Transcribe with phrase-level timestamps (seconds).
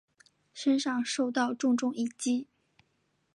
[0.51, 2.47] 身上受到重重一击